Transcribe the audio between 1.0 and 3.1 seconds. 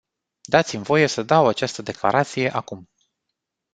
să dau această declarație acum.